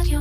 [0.00, 0.20] רדיו.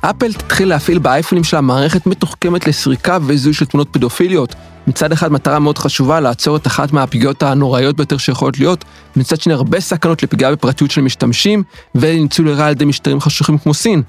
[0.00, 4.54] אפל תתחיל להפעיל באייפונים שלה מערכת מתוחכמת לסריקה וזיהוי של תמונות פדופיליות.
[4.86, 8.84] מצד אחד מטרה מאוד חשובה לעצור את אחת מהפגיעות הנוראיות ביותר שיכולות להיות,
[9.16, 11.62] מצד שני הרבה סכנות לפגיעה בפרטיות של משתמשים
[11.94, 14.02] וניצול לרעה על ידי משטרים חשוכים כמו סין.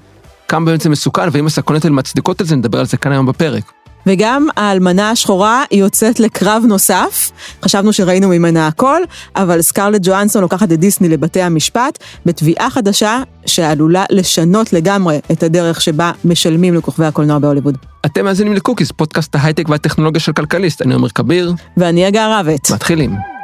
[0.48, 3.26] כמה באמת זה מסוכן ואם הסכנות האלה מצדיקות את זה נדבר על זה כאן היום
[3.26, 3.72] בפרק.
[4.06, 7.30] וגם האלמנה השחורה יוצאת לקרב נוסף.
[7.62, 9.00] חשבנו שראינו ממנה הכל,
[9.36, 15.80] אבל סקרלט ג'ואנסון לוקחת את דיסני לבתי המשפט בתביעה חדשה שעלולה לשנות לגמרי את הדרך
[15.80, 17.78] שבה משלמים לכוכבי הקולנוע בהוליווד.
[18.06, 22.70] אתם מאזינים לקוקיס, פודקאסט ההייטק והטכנולוגיה של כלכליסט, אני עומר כביר, ואני הגר רבת.
[22.70, 23.35] מתחילים.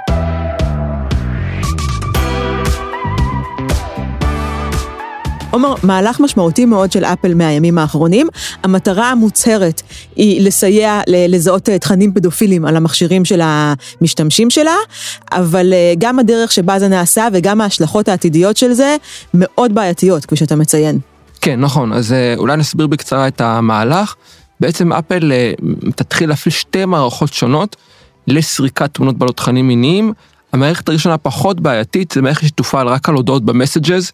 [5.52, 8.26] עומר, מהלך משמעותי מאוד של אפל מהימים האחרונים.
[8.62, 9.82] המטרה המוצהרת
[10.16, 14.74] היא לסייע לזהות תכנים פדופילים על המכשירים של המשתמשים שלה,
[15.32, 18.96] אבל אה, גם הדרך שבה זה נעשה וגם ההשלכות העתידיות של זה
[19.34, 20.98] מאוד בעייתיות, כפי שאתה מציין.
[21.40, 24.14] כן, נכון, אז אה, אולי נסביר בקצרה את המהלך.
[24.60, 25.52] בעצם אפל אה,
[25.96, 27.76] תתחיל להפעיל שתי מערכות שונות
[28.26, 30.12] לסריקת תמונות בעלות תכנים מיניים.
[30.52, 34.12] המערכת הראשונה פחות בעייתית, זה מערכת שתופעל רק על הודעות במסג'ז,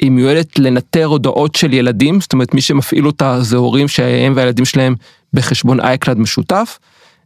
[0.00, 4.64] היא מיועדת לנטר הודעות של ילדים, זאת אומרת מי שמפעיל אותה זה הורים שהם והילדים
[4.64, 4.94] שלהם
[5.32, 6.78] בחשבון אייקלד משותף,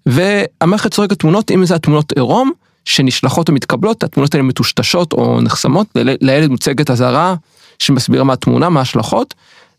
[0.06, 2.52] והמערכת סורקת תמונות, אם זה התמונות עירום,
[2.84, 7.34] שנשלחות או מתקבלות, התמונות האלה מטושטשות או נחסמות, לילד מוצגת אזהרה
[7.78, 9.34] שמסבירה מה התמונה, מה ההשלכות,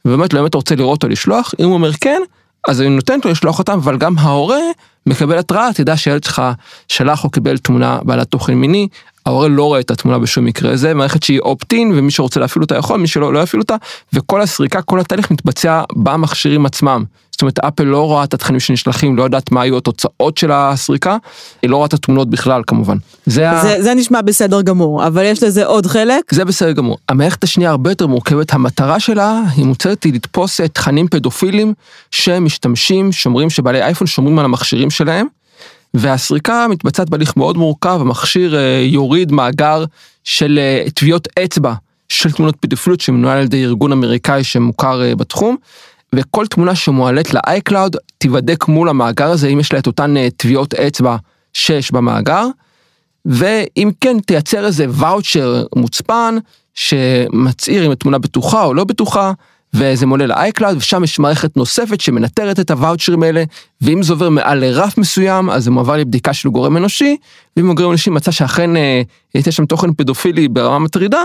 [0.05, 2.21] ובאמת לא באמת רוצה לראות או לשלוח, אם הוא אומר כן,
[2.67, 4.59] אז אני נותנת לו לשלוח אותם, אבל גם ההורה
[5.05, 6.41] מקבל התראה, תדע שהילד שלך
[6.87, 8.87] שלח או קיבל תמונה בעלת תוכן מיני,
[9.25, 12.75] ההורה לא רואה את התמונה בשום מקרה, זה מערכת שהיא אופטין, ומי שרוצה להפעיל אותה
[12.75, 13.75] יכול, מי שלא, לא יפעיל אותה,
[14.13, 17.03] וכל הסריקה, כל התהליך מתבצע במכשירים עצמם.
[17.31, 21.17] זאת אומרת, אפל לא רואה את התכנים שנשלחים, לא יודעת מה היו התוצאות של הסריקה,
[21.61, 22.97] היא לא רואה את התמונות בכלל כמובן.
[23.25, 23.61] זה, ה...
[23.61, 26.33] זה, זה נשמע בסדר גמור, אבל יש לזה עוד חלק.
[26.33, 26.97] זה בסדר גמור.
[27.09, 31.73] המערכת השנייה הרבה יותר מורכבת, המטרה שלה היא מוצרת היא לתפוס אה, תכנים פדופילים
[32.11, 35.27] שמשתמשים, שומרים, שבעלי אייפון שומרים על המכשירים שלהם,
[35.95, 39.85] והסריקה מתבצעת בהליך מאוד מורכב, המכשיר אה, יוריד מאגר
[40.23, 41.73] של אה, טביעות אצבע
[42.09, 45.57] של תמונות פדופיליות שמנוהל על ידי ארגון אמריקאי שמוכר אה, בתחום,
[46.15, 51.15] וכל תמונה שמועלית ל-iCloud תיבדק מול המאגר הזה, אם יש לה את אותן טביעות אצבע
[51.53, 52.47] שיש במאגר,
[53.25, 56.37] ואם כן תייצר איזה ואוצ'ר מוצפן
[56.73, 59.31] שמצהיר אם התמונה בטוחה או לא בטוחה,
[59.75, 63.43] וזה מולה ל-iCloud, ושם יש מערכת נוספת שמנטרת את הוואוצ'רים האלה,
[63.81, 67.17] ואם זה עובר מעל לרף מסוים, אז זה מועבר לבדיקה של גורם אנושי,
[67.57, 69.01] ואם הגורם האנושי מצא שאכן אה,
[69.35, 71.21] יש שם תוכן פדופילי ברמה מטרידה,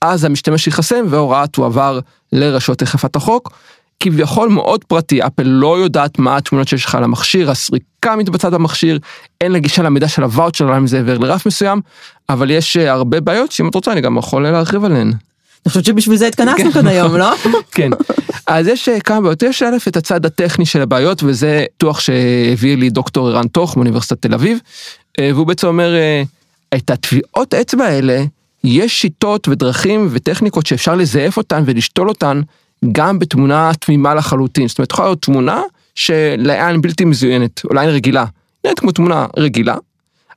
[0.00, 2.00] אז המשתמש ייחסם וההוראה תועבר
[2.32, 3.52] לרשויות אכיפת החוק.
[4.00, 8.98] כביכול מאוד פרטי, אפל לא יודעת מה התמונות שיש לך על המכשיר, הסריקה מתבצעת במכשיר,
[9.40, 11.80] אין לה גישה למידע של הוואוצ'ר, אם זה עבר לרף מסוים,
[12.28, 15.12] אבל יש אה, הרבה בעיות שאם את רוצה אני גם יכול להרחיב עליהן.
[15.66, 17.30] אני חושבת שבשביל זה התכנסנו כאן היום, לא?
[17.72, 17.90] כן.
[18.46, 22.76] אז יש אה, כמה בעיות, יש א' את הצד הטכני של הבעיות וזה ניתוח שהביא
[22.76, 24.58] לי דוקטור ערן תוך מאוניברסיטת תל אביב,
[25.20, 26.22] אה, והוא בעצם אומר, אה,
[26.74, 28.24] את הטביעות אצבע האלה,
[28.64, 32.40] יש שיטות ודרכים וטכניקות שאפשר לזייף אותן ולשתול אותן
[32.92, 35.62] גם בתמונה תמימה לחלוטין, זאת אומרת יכולה להיות תמונה
[35.94, 38.24] שלעין בלתי מזוינת, או לעין רגילה,
[38.64, 39.76] נראית כמו תמונה רגילה,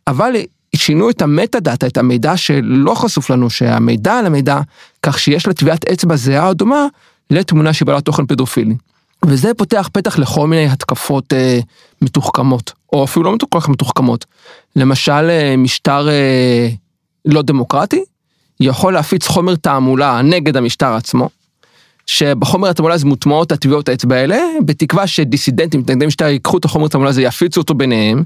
[0.08, 0.36] אבל
[0.80, 4.60] שינו את המטה דאטה, את המידע שלא חשוף לנו, שהמידע על המידע,
[5.04, 6.86] כך שיש לה טביעת אצבע זהה או דומה
[7.30, 8.76] לתמונה שהיא בעלת תוכן פדופילי.
[9.26, 11.60] וזה פותח פתח לכל מיני התקפות אה,
[12.02, 14.26] מתוחכמות, או אפילו לא כל כך מתוחכמות.
[14.76, 16.70] למשל, אה, משטר אה,
[17.26, 18.04] לא דמוקרטי
[18.60, 21.30] יכול להפיץ חומר תעמולה נגד המשטר עצמו,
[22.06, 27.10] שבחומר התעמולה הזה מוטמעות הטביעות האצבע האלה, בתקווה שדיסידנטים, מתנגדי משטר, ייקחו את החומר התעמולה
[27.10, 28.24] הזה, יפיצו אותו ביניהם,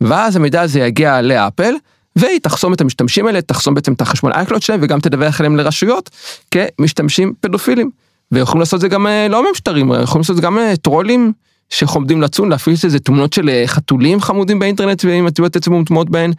[0.00, 1.74] ואז המידע הזה יגיע לאפל,
[2.16, 6.10] והיא תחסום את המשתמשים האלה, תחסום בעצם את החשבון iCloud שלהם, וגם תדווח עליהם לרשויות
[6.50, 7.90] כמשתמשים פדופילים.
[8.32, 11.32] ויכולים לעשות את זה גם אה, לא ממשטרים, יכולים לעשות את זה גם אה, טרולים
[11.70, 16.32] שחומדים לצון, להפיץ איזה תמונות של אה, חתולים חמודים באינטרנט ועם הטביעות אצבע מוטמעות בהן.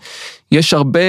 [0.51, 0.99] יש הרבה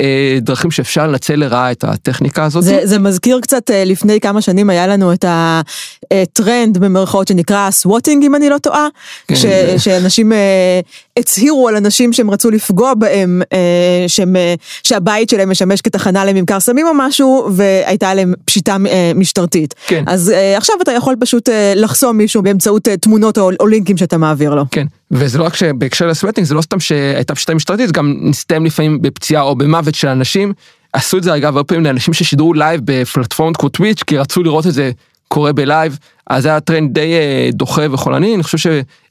[0.00, 2.64] אה, דרכים שאפשר לנצל לרעה את הטכניקה הזאת.
[2.64, 8.24] זה, זה מזכיר קצת, אה, לפני כמה שנים היה לנו את הטרנד במרכאות שנקרא swatting,
[8.24, 8.88] אם אני לא טועה,
[9.28, 9.46] כן, ש,
[9.78, 10.80] שאנשים אה,
[11.18, 16.60] הצהירו על אנשים שהם רצו לפגוע בהם, אה, שהם, אה, שהבית שלהם משמש כתחנה לממכר
[16.60, 19.74] סמים או משהו, והייתה עליהם פשיטה אה, משטרתית.
[19.86, 20.04] כן.
[20.06, 23.96] אז אה, עכשיו אתה יכול פשוט אה, לחסום מישהו באמצעות אה, תמונות או, או לינקים
[23.96, 24.64] שאתה מעביר לו.
[24.70, 28.66] כן, וזה לא רק שבהקשר ל-swatting, זה לא סתם שהייתה פשיטה משטרתית, זה גם הסתיים
[28.66, 30.52] לפעמים בפציעה או במוות של אנשים.
[30.92, 34.66] עשו את זה אגב הרבה פעמים לאנשים ששידרו live בפלטפורמות כמו טוויץ', כי רצו לראות
[34.66, 34.90] את זה
[35.28, 38.58] קורה ב-live, אז זה היה טרנד די אה, דוחה וחולני, אני חושב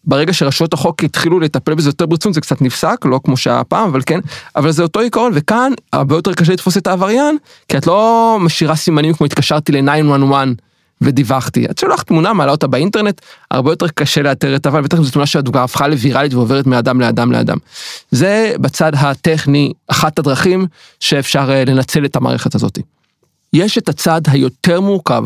[0.08, 3.90] שברגע שרשויות החוק התחילו לטפל בזה יותר ברצינות זה קצת נפסק, לא כמו שהיה פעם,
[3.90, 4.20] אבל כן,
[4.56, 7.38] אבל זה אותו עיקרון, וכאן הרבה יותר קשה לתפוס את העבריין,
[7.68, 10.34] כי את לא משאירה סימנים כמו התקשרתי ל-911
[11.04, 11.66] ודיווחתי.
[11.66, 13.22] את שולחת תמונה, מעלה אותה באינטרנט,
[13.52, 17.32] הרבה יותר קשה לאתר את העבריין, בטח זו תמונה שלדוגמה הפכה לוויראלית ועוברת מאדם לאדם
[17.32, 17.58] לאדם.
[18.12, 20.68] זה בצד הטכני, אחת הדרכים
[21.00, 22.80] שאפשר אה, לנצל את המערכת הזאת.
[23.54, 25.26] יש את הצד היותר מורכב,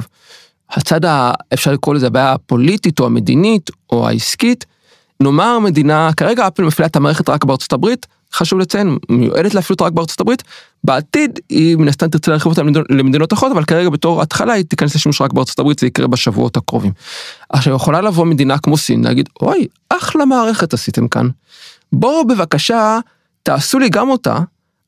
[0.69, 4.65] הצד, ה, אפשר לקרוא לזה הבעיה הפוליטית או המדינית או העסקית.
[5.19, 9.85] נאמר המדינה, כרגע אפל מפעילה את המערכת רק בארצות הברית, חשוב לציין, מיועדת להפעיל אותה
[9.85, 10.43] רק בארצות הברית,
[10.83, 14.95] בעתיד היא מן הסתם תרצה להרחיב אותה למדינות אחרות, אבל כרגע בתור התחלה היא תיכנס
[14.95, 16.91] לשימוש רק בארצות הברית, זה יקרה בשבועות הקרובים.
[17.49, 21.29] עכשיו יכולה לבוא מדינה כמו סין, להגיד, אוי, אחלה מערכת עשיתם כאן.
[21.93, 22.99] בואו בבקשה,
[23.43, 24.39] תעשו לי גם אותה,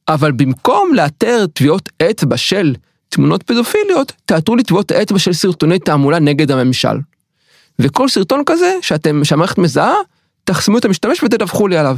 [0.08, 2.76] אבל במקום לאתר טביעות אצבע של
[3.10, 6.98] תמונות פדופיליות, תאתרו לי טביעות אצבע של סרטוני תעמולה נגד הממשל.
[7.80, 9.94] וכל סרטון כזה שאתם, שהמערכת מזהה,
[10.44, 11.98] תחסמו את המשתמש ותדווחו לי עליו.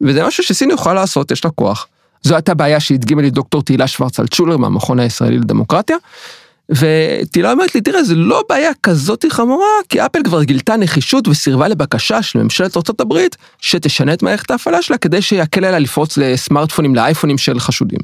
[0.00, 1.86] וזה משהו שסין יכולה לעשות, יש לה כוח.
[2.22, 5.96] זו הייתה בעיה שהדגימה לי דוקטור תהילה שוורצלצ'ולר מהמכון הישראלי לדמוקרטיה.
[6.70, 11.68] ותהילה אומרת לי, תראה, זה לא בעיה כזאת חמורה, כי אפל כבר גילתה נחישות וסירבה
[11.68, 13.18] לבקשה של ממשלת ארה"ב
[13.58, 17.98] שתשנה את מערכת ההפעלה שלה כדי שיקל עליה לפרוץ לסמארטפונים, לאייפונים של חשודים.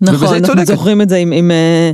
[0.00, 1.92] נכון, אנחנו זוכרים את זה עם, עם אה,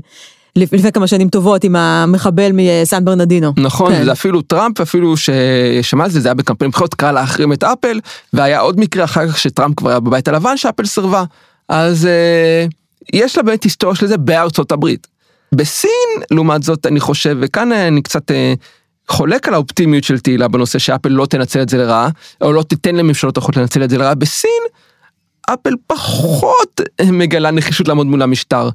[0.57, 3.53] לפני כמה שנים טובות עם המחבל מסן ברנדינו.
[3.57, 4.03] נכון, כן.
[4.03, 8.01] וזה אפילו טראמפ, אפילו ששמע על זה, זה היה בקמפיין בחירות, קרא להחרים את אפל,
[8.33, 11.25] והיה עוד מקרה אחר כך שטראמפ כבר היה בבית הלבן שאפל סירבה.
[11.69, 12.67] אז אה,
[13.13, 15.07] יש לה באמת היסטוריה של זה בארצות הברית.
[15.55, 15.91] בסין,
[16.31, 18.55] לעומת זאת, אני חושב, וכאן אני קצת אה,
[19.09, 22.09] חולק על האופטימיות של תהילה בנושא שאפל לא תנצל את זה לרעה,
[22.41, 24.51] או לא תיתן לממשלות אחרות לנצל את זה לרעה, בסין,
[25.47, 28.69] אפל פחות מגלה נחישות לעמוד מול המשטר.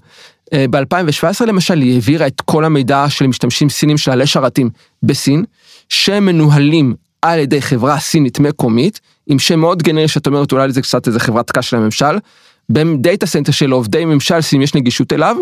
[0.54, 4.70] אה, ב-2017 למשל היא העבירה את כל המידע של משתמשים סינים שלה לשרתים
[5.04, 5.44] בסין,
[5.90, 11.08] שמנוהלים על ידי חברה סינית מקומית, עם שם מאוד גנרי שאת אומרת אולי זה קצת
[11.08, 12.18] איזה חברת קש של הממשל,
[12.70, 15.38] ב-data center שלעובדי ממשל סין יש נגישות אליו,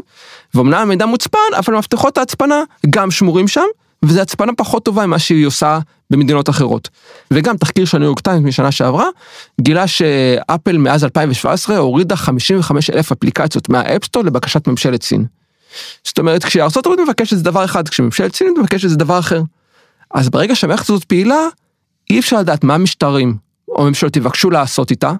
[0.53, 3.65] ואומנם המידע מוצפן, אבל מפתחות ההצפנה גם שמורים שם,
[4.03, 5.79] וזו הצפנה פחות טובה ממה שהיא עושה
[6.09, 6.89] במדינות אחרות.
[7.31, 9.06] וגם תחקיר של ניו יורק טיימס משנה שעברה,
[9.61, 15.25] גילה שאפל מאז 2017 הורידה 55 אלף אפליקציות מה-App Store לבקשת ממשלת סין.
[16.03, 19.41] זאת אומרת, כשארצות הברית מבקשת זה דבר אחד, כשממשלת סין מבקשת זה דבר אחר.
[20.13, 21.47] אז ברגע שהמערכת הזאת פעילה,
[22.09, 23.35] אי אפשר לדעת מה המשטרים
[23.69, 25.12] או ממשלות יבקשו לעשות איתה,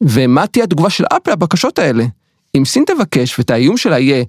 [0.00, 2.04] ומה תהיה התגובה של אפל לבקשות האלה.
[2.56, 4.24] אם סין תבקש ואת האיום שלה יהיה,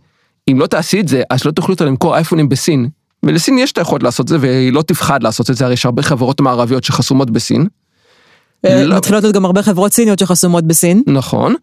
[0.51, 2.89] אם לא תעשי את זה, אז לא תוכלו יותר למכור אייפונים בסין,
[3.23, 5.85] ולסין יש את היכולת לעשות את זה, והיא לא תפחד לעשות את זה, הרי יש
[5.85, 7.67] הרבה חברות מערביות שחסומות בסין.
[8.65, 11.03] אה, לא- מתחילות להיות גם הרבה חברות סיניות שחסומות בסין.
[11.07, 11.55] נכון.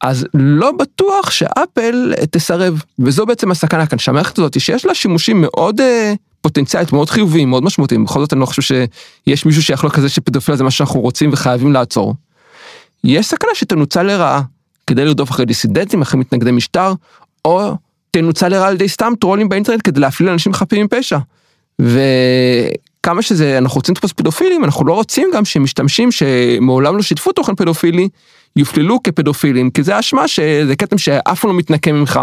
[0.00, 5.40] אז לא בטוח שאפל אה, תסרב, וזו בעצם הסכנה כאן, שהמערכת הזאת שיש לה שימושים
[5.40, 9.94] מאוד אה, פוטנציאלית, מאוד חיוביים, מאוד משמעותיים, בכל זאת אני לא חושב שיש מישהו שיחלוק
[9.94, 12.14] כזה שפדופיל זה מה שאנחנו רוצים וחייבים לעצור.
[13.04, 14.42] יש סכנה שתנוצל לרעה,
[14.86, 16.92] כדי לרדוף אחרי דיסידנטים, אחרי מתנגדי משטר,
[17.44, 17.74] או
[18.10, 21.18] תנוצל לרעה על ידי סתם טרולים באינטרנט כדי להפליל אנשים חפים מפשע.
[21.78, 27.54] וכמה שזה, אנחנו רוצים לתפוס פדופילים, אנחנו לא רוצים גם שמשתמשים שמעולם לא שיתפו תוכן
[27.54, 28.08] פדופילי,
[28.56, 32.20] יופללו כפדופילים, כי זה אשמה שזה כתם שאף פעם לא מתנקם ממך.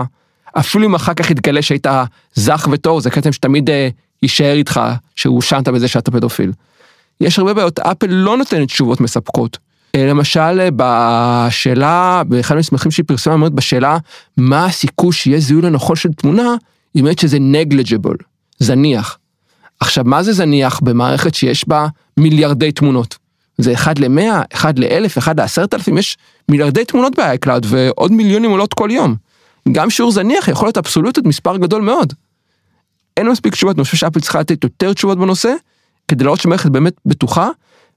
[0.53, 1.87] אפילו אם אחר כך יתגלה שהיית
[2.33, 3.89] זך וטוב, זה כתם שתמיד אה,
[4.23, 4.81] יישאר איתך,
[5.15, 6.51] שהואשמת בזה שאתה פדופיל.
[7.21, 9.57] יש הרבה בעיות, אפל לא נותנת תשובות מספקות.
[9.95, 13.97] אה, למשל אה, בשאלה, באחד המסמכים שהיא פרסמה אומרת בשאלה
[14.37, 16.55] מה הסיכוי שיהיה זיהוי לנכון של תמונה,
[16.93, 18.23] היא אומרת שזה negligible,
[18.59, 19.17] זניח.
[19.79, 21.87] עכשיו מה זה זניח במערכת שיש בה
[22.17, 23.17] מיליארדי תמונות?
[23.57, 26.17] זה אחד למאה, אחד לאלף, אחד לעשרת אלפים, יש
[26.49, 29.15] מיליארדי תמונות ב-iCloud ועוד מיליונים עולות כל יום.
[29.71, 32.13] גם שיעור זניח יכול להיות אבסולוטית מספר גדול מאוד.
[33.17, 35.53] אין מספיק תשובות, אני חושב שאפל צריכה לתת יותר תשובות בנושא,
[36.07, 37.49] כדי לראות שמערכת באמת בטוחה,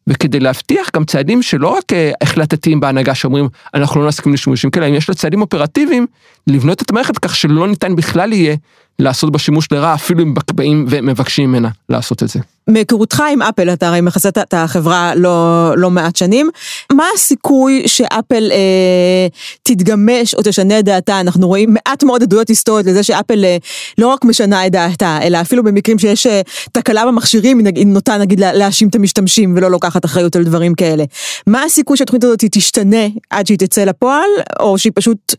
[0.09, 4.87] וכדי להבטיח גם צעדים שלא רק אה, החלטתיים בהנהגה שאומרים אנחנו לא נסכים לשימושים כאלה,
[4.87, 6.07] אם יש לה צעדים אופרטיביים,
[6.49, 8.57] לבנות את המערכת כך שלא ניתן בכלל יהיה
[8.99, 12.41] לעשות בה שימוש לרע אפילו אם באים ומבקשים ממנה לעשות את זה.
[12.69, 16.51] מהיכרותך עם אפל, אתה הרי מכסת את החברה לא, לא מעט שנים,
[16.93, 19.27] מה הסיכוי שאפל אה,
[19.63, 21.21] תתגמש או תשנה את דעתה?
[21.21, 23.57] אנחנו רואים מעט מאוד עדויות היסטוריות לזה שאפל אה,
[23.99, 26.41] לא רק משנה את דעתה, אלא אפילו במקרים שיש אה,
[26.73, 31.05] תקלה במכשירים, היא נוטה נגיד להאשים את המשתמשים ולא לוקחת אחריות על דברים כאלה.
[31.47, 35.35] מה הסיכוי שהתוכנית הזאת תשתנה עד שהיא תצא לפועל, או שהיא פשוט,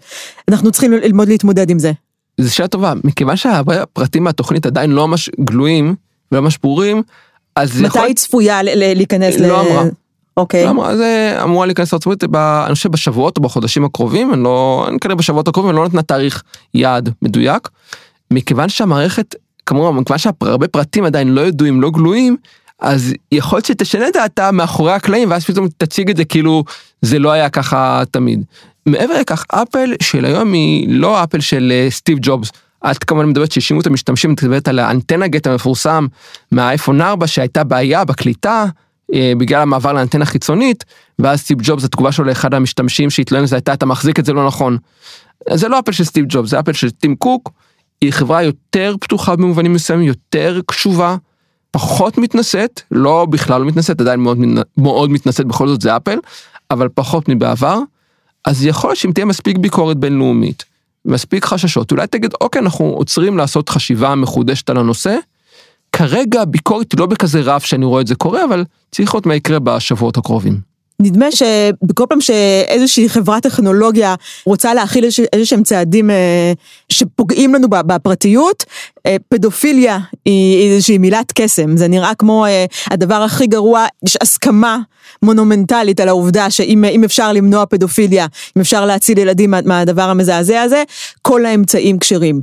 [0.48, 1.92] אנחנו צריכים ללמוד להתמודד עם זה?
[2.38, 5.96] זו שאלה טובה, מכיוון שהפרטים מהתוכנית עדיין לא ממש גלויים
[6.32, 7.04] ולא ממש ברורים,
[7.56, 7.82] אז...
[7.82, 9.48] מתי היא צפויה להיכנס ל...
[9.48, 9.84] לא אמרה.
[10.38, 10.66] אוקיי.
[10.66, 14.86] לא אמרה, זה אמורה להיכנס לארצות הברית, אני חושב בשבועות או בחודשים הקרובים, אני לא,
[14.90, 17.70] אני כנראה בשבועות הקרובים, אני לא נתנה תאריך יעד מדויק,
[18.32, 22.38] מכיוון שהמערכת כמובן, מכיוון שהרבה פרטים עדיין לא ידועים, לא גלויים,
[22.82, 26.64] אז יכול להיות שתשנה דעתה מאחורי הקלעים, ואז פתאום תציג את זה כאילו
[27.02, 28.44] זה לא היה ככה תמיד.
[28.86, 32.52] מעבר לכך, אפל של היום היא לא אפל של אה, סטיב ג'ובס.
[32.92, 36.08] את כמובן מדברת שהאשימו את המשתמשים, את מדברת על האנטנה גט המפורסם
[36.52, 38.66] מהאייפון 4 שהייתה בעיה בקליטה
[39.14, 40.86] אה, בגלל המעבר לאנטנה חיצונית,
[41.20, 44.48] ואז סטיב ג'ובס התגובה שלו לאחד המשתמשים שהתלונן לזה הייתה אתה מחזיק את זה לא
[44.48, 44.78] נכון.
[45.54, 47.52] זה לא אפל של סטיב ג'ובס, זה אפל של טים קוק,
[48.02, 51.16] היא חברה יותר פתוחה במובנים מסוימים, יותר קשובה,
[51.72, 54.38] פחות מתנשאת, לא בכלל לא מתנשאת, עדיין מאוד,
[54.78, 56.20] מאוד מתנשאת, בכל זאת זה אפל,
[56.72, 57.80] אבל פחות מבעבר,
[58.46, 60.66] אז יכול להיות שאם תהיה מספיק ביקורת בינלאומית,
[61.06, 65.18] מספיק חששות, אולי תגיד, אוקיי, אנחנו עוצרים לעשות חשיבה מחודשת על הנושא,
[65.92, 69.60] כרגע הביקורת לא בכזה רף שאני רואה את זה קורה, אבל צריך לראות מה יקרה
[69.60, 70.70] בשבועות הקרובים.
[71.02, 76.54] נדמה שבכל פעם שאיזושהי חברת טכנולוגיה רוצה להכיל איזה שהם צעדים אה,
[76.90, 78.66] שפוגעים לנו בפרטיות,
[79.30, 84.80] פדופיליה היא איזושהי מילת קסם, זה נראה כמו אה, הדבר הכי גרוע, יש הסכמה
[85.24, 88.28] מונומנטלית על העובדה שאם אפשר למנוע פדופיליה,
[88.58, 90.84] אם אפשר להציל ילדים מהדבר המזעזע הזה,
[91.22, 92.42] כל האמצעים כשרים.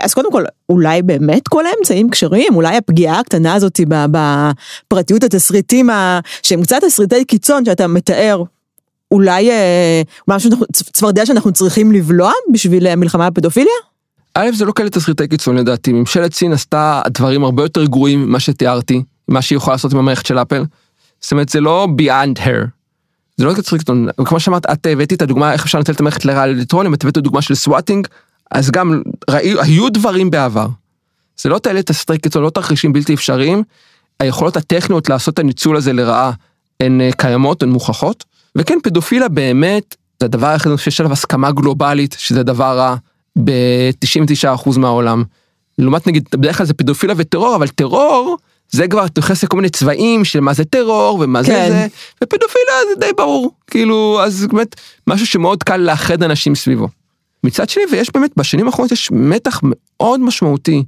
[0.00, 2.54] אז קודם כל, אולי באמת כל האמצעים כשרים?
[2.54, 5.90] אולי הפגיעה הקטנה הזאת בפרטיות התסריטים
[6.42, 8.42] שהם קצת תסריטי קיצון שאתה מתאר,
[9.10, 9.50] אולי
[10.28, 13.93] משהו, צפרדע שאנחנו צריכים לבלוע בשביל המלחמה בפדופיליה?
[14.34, 18.40] א', זה לא כאלה תסריטי קיצון לדעתי, ממשלת סין עשתה דברים הרבה יותר גרועים ממה
[18.40, 20.64] שתיארתי, מה שהיא יכולה לעשות עם המערכת של אפל.
[21.20, 22.66] זאת אומרת, זה לא beyond her.
[23.36, 26.24] זה לא תסריט קיצון, כמו שאמרת, את הבאתי את הדוגמה איך אפשר לנצל את המערכת
[26.24, 28.08] לרעה אלקטרונים, את הבאת את הדוגמה של סוואטינג,
[28.50, 30.68] אז גם ראי, היו דברים בעבר.
[31.36, 33.62] זה לא תעלה תסריטי קיצון, לא תרחישים בלתי אפשריים,
[34.20, 36.32] היכולות הטכניות לעשות את הניצול הזה לרעה
[36.80, 38.24] הן אה, קיימות, הן מוכחות,
[38.56, 42.96] וכן פדופילה באמת, זה הדבר היחיד שיש עליו הסכמה גלובלית, שזה דבר רע.
[43.44, 45.24] ב-99% מהעולם.
[45.78, 48.36] לעומת נגיד, בדרך כלל זה פדופילה וטרור, אבל טרור,
[48.70, 51.68] זה כבר תוכנס לכל מיני צבעים של מה זה טרור ומה כן.
[51.68, 51.86] זה זה,
[52.24, 56.88] ופדופילה זה די ברור, כאילו, אז באמת, משהו שמאוד קל לאחד אנשים סביבו.
[57.44, 60.84] מצד שני, ויש באמת, בשנים האחרונות יש מתח מאוד משמעותי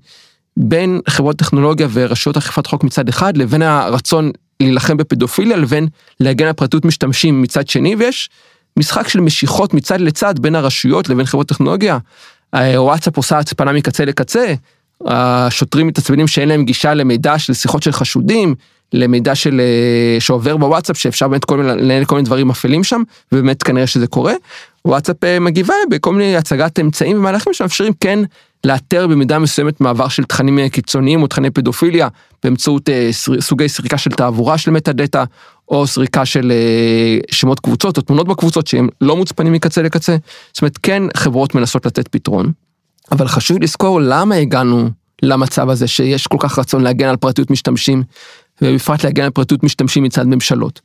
[0.56, 5.86] בין חברות טכנולוגיה ורשויות אכיפת חוק מצד אחד, לבין הרצון להילחם בפדופיליה, לבין
[6.20, 8.30] להגן על פרטיות משתמשים מצד שני, ויש
[8.78, 11.98] משחק של משיכות מצד לצד בין הרשויות לבין חברות טכנולוגיה.
[12.54, 14.54] וואטסאפ עושה הצפנה מקצה לקצה,
[15.06, 18.54] השוטרים מתעצבנים שאין להם גישה למידע של שיחות של חשודים,
[18.92, 23.02] למידע של אה, שעובר בוואטסאפ שאפשר באמת כל מיני, לנהל כל מיני דברים אפלים שם,
[23.32, 24.32] ובאמת כנראה שזה קורה.
[24.84, 28.18] וואטסאפ אה, מגיבה בכל מיני הצגת אמצעים ומהלכים שמאפשרים כן
[28.64, 32.08] לאתר במידה מסוימת מעבר של תכנים אה, קיצוניים או תכני פדופיליה
[32.44, 32.88] באמצעות
[33.40, 35.24] סוגי סריקה של תעבורה של מטה דאטה
[35.68, 36.52] או סריקה של
[37.30, 40.16] שמות קבוצות או תמונות בקבוצות שהם לא מוצפנים מקצה לקצה.
[40.52, 42.52] זאת אומרת כן חברות מנסות לתת פתרון.
[43.12, 44.88] אבל חשוב לזכור למה הגענו
[45.22, 48.02] למצב הזה שיש כל כך רצון להגן על פרטיות משתמשים
[48.62, 50.80] ובפרט להגן על פרטיות משתמשים מצד ממשלות.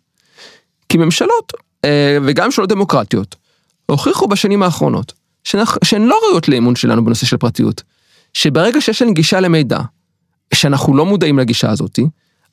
[0.89, 1.53] כי ממשלות
[1.85, 3.35] אה, וגם ממשלות דמוקרטיות
[3.85, 5.13] הוכיחו בשנים האחרונות
[5.83, 7.83] שהן לא ראויות לאמון שלנו בנושא של פרטיות.
[8.33, 9.79] שברגע שיש להן גישה למידע,
[10.53, 12.05] שאנחנו לא מודעים לגישה הזאתי,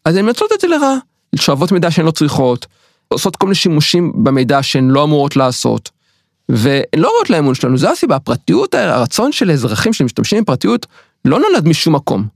[0.04, 0.96] אז הן מנצלות את זה לרעה,
[1.36, 2.66] שואבות מידע שהן לא צריכות,
[3.08, 5.90] עושות כל מיני שימושים במידע שהן לא אמורות לעשות,
[6.48, 10.86] והן לא ראויות לאמון שלנו, זו הסיבה, הפרטיות, הרצון של אזרחים שמשתמשים בפרטיות,
[11.24, 12.26] לא נולד משום מקום.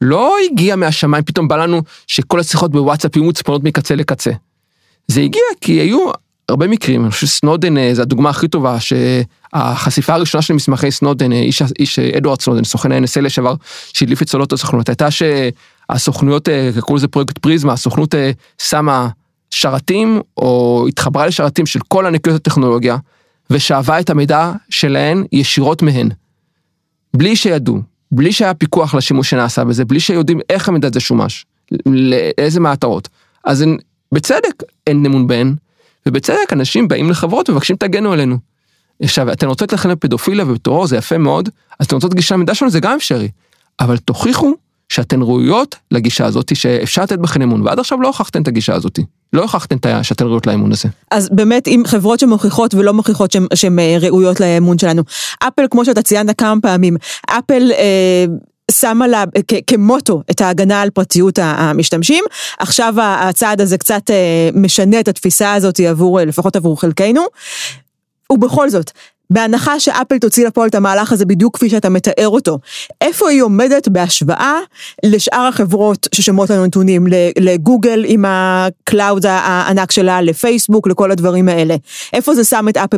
[0.00, 4.30] לא הגיע מהשמיים, פתאום בא לנו שכל השיחות בוואטסאפ יהיו מוצפנות מקצה לקצה.
[5.08, 6.10] זה הגיע כי היו
[6.48, 11.32] הרבה מקרים, אני חושב שסנודן אה, זה הדוגמה הכי טובה, שהחשיפה הראשונה של מסמכי סנודן,
[11.32, 13.54] אה, איש, איש אה, אדוארד סנודן, סוכן ה-NSA לשעבר,
[13.92, 15.08] שהדליף את צולות הסוכנות, הייתה
[15.92, 16.48] שהסוכנויות,
[16.80, 18.14] קראו לזה פרויקט פריזמה, הסוכנות
[18.58, 19.08] שמה
[19.50, 22.96] שרתים, או התחברה לשרתים של כל ענקיות הטכנולוגיה,
[23.50, 26.08] ושאבה את המידע שלהן ישירות מהן.
[27.16, 27.78] בלי שידעו,
[28.12, 31.46] בלי שהיה פיקוח לשימוש שנעשה בזה, בלי שיודעים איך המידע הזה שומש,
[31.86, 33.08] לאיזה מטרות.
[33.44, 33.78] אז אין,
[34.12, 35.54] בצדק אין אמון בהן,
[36.06, 38.38] ובצדק אנשים באים לחברות ומבקשים תגנו עלינו.
[39.02, 41.48] עכשיו, אתן רוצות לכן לפדופילה ובטרור זה יפה מאוד,
[41.80, 43.28] אז אתן רוצות גישה למידע שלנו זה גם אפשרי.
[43.80, 44.54] אבל תוכיחו
[44.88, 48.98] שאתן ראויות לגישה הזאת, שאפשר לתת בכן אמון, ועד עכשיו לא הוכחתן את הגישה הזאת.
[49.32, 50.88] לא הוכחתן שאתן ראויות לאמון הזה.
[51.10, 55.02] אז באמת, עם חברות שמוכיחות ולא מוכיחות שהן אה, ראויות לאמון שלנו.
[55.38, 57.72] אפל, כמו שאתה ציינת כמה פעמים, אפל...
[57.72, 58.24] אה,
[58.70, 59.24] שמה לה
[59.66, 62.24] כמוטו את ההגנה על פרטיות המשתמשים.
[62.58, 67.22] עכשיו הצעד הזה קצת אה, משנה את התפיסה הזאת עבור, לפחות עבור חלקנו.
[68.32, 68.90] ובכל זאת,
[69.34, 72.58] בהנחה שאפל תוציא לפועל את המהלך הזה בדיוק כפי שאתה מתאר אותו,
[73.00, 74.58] איפה היא עומדת בהשוואה
[75.04, 77.06] לשאר החברות ששומרות לנו נתונים,
[77.38, 81.76] לגוגל עם ה-cloud הענק שלה, לפייסבוק, לכל הדברים האלה?
[82.12, 82.96] איפה זה שם את אפל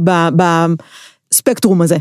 [1.32, 1.96] בספקטרום הזה?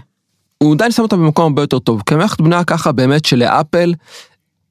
[0.57, 3.93] הוא עדיין שם אותה במקום הרבה יותר טוב, כי המערכת בנויה ככה באמת שלאפל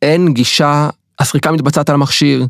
[0.02, 2.46] אין גישה, הסריקה מתבצעת על המכשיר,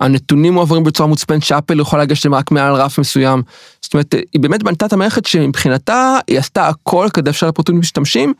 [0.00, 3.42] הנתונים מועברים בצורה מוצפנת שאפל יכולה לגשת רק מעל רף מסוים.
[3.86, 8.32] זאת אומרת, היא באמת בנתה את המערכת שמבחינתה היא עשתה הכל כדי לאפשר פרטיות משתמשים,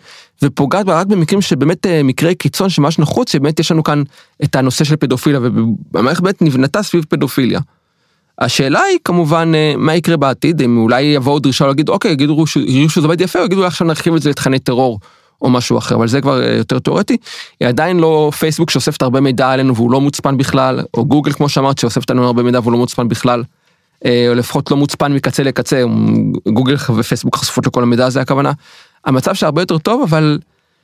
[0.43, 4.03] ופוגעת בה רק במקרים שבאמת אה, מקרי קיצון שממש נחוץ, שבאמת יש לנו כאן
[4.45, 5.41] את הנושא של פדופיליה,
[5.93, 7.61] והמערכת באמת נבנתה סביב פדופיליה.
[8.38, 13.07] השאלה היא כמובן אה, מה יקרה בעתיד, אם אולי יבואו דרישה להגיד אוקיי, יגידו שזה
[13.07, 15.00] עובד יפה, או יגידו עכשיו נרחיב את זה לתכני טרור.
[15.43, 17.17] או משהו אחר, אבל זה כבר אה, יותר תיאורטי.
[17.61, 21.49] היא עדיין לא פייסבוק שאוספת הרבה מידע עלינו והוא לא מוצפן בכלל, או גוגל כמו
[21.49, 23.43] שאמרת שאוספת לנו הרבה מידע והוא לא מוצפן בכלל,
[24.05, 25.83] או לפחות לא מוצפן מקצה לקצה,
[26.49, 28.53] גוגל ופייסבוק חשופות לכל המידע הזה הכוונה.
[29.05, 30.38] המצב שם הרבה יותר טוב, אבל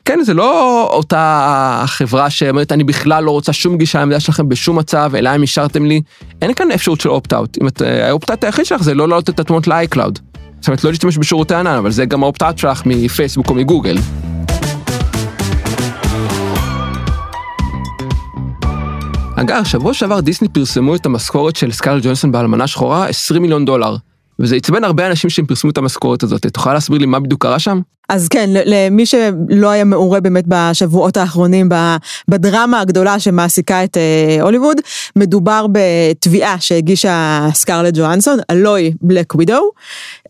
[0.04, 4.78] כן, זה לא אותה חברה שאומרת אני בכלל לא רוצה שום גישה למידע שלכם בשום
[4.78, 6.00] מצב, אלא אם אישרתם לי,
[6.42, 7.58] אין כאן אפשרות של opt-out.
[7.82, 10.18] אה, ה opt-out היחיד שלך זה לא להעלות את התמונות ל-iCloud.
[10.60, 13.96] זאת אומרת, לא להשתמש בשירותי ענן, אבל זה גם ה opt-out שלך מפייסבוק או מגוגל.
[19.42, 23.96] אגב, שבוע שעבר דיסני פרסמו את המשכורת של סקארלט ג'ואנסון באלמנה שחורה 20 מיליון דולר.
[24.38, 26.46] וזה עצבן הרבה אנשים שהם פרסמו את המשכורת הזאת.
[26.46, 27.80] את יכולה להסביר לי מה בדיוק קרה שם?
[28.08, 31.68] אז כן, למי שלא היה מעורה באמת בשבועות האחרונים
[32.28, 34.76] בדרמה הגדולה שמעסיקה את אה, הוליווד,
[35.16, 39.70] מדובר בתביעה שהגישה סקארלט ג'ואנסון, הלוא היא Black Widow,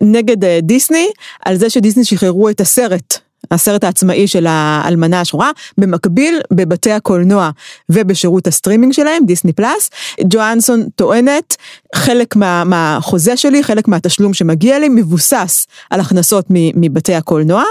[0.03, 1.11] נגד אה, דיסני,
[1.45, 3.19] על זה שדיסני שחררו את הסרט
[3.53, 7.51] הסרט העצמאי של האלמנה השחורה, במקביל בבתי הקולנוע
[7.89, 9.91] ובשירות הסטרימינג שלהם, דיסני פלאס.
[10.25, 11.57] ג'ואנסון טוענת,
[11.95, 17.65] חלק מה, מהחוזה שלי, חלק מהתשלום שמגיע לי, מבוסס על הכנסות מבתי הקולנוע.